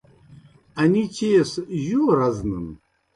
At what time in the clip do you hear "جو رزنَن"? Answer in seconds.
1.83-2.67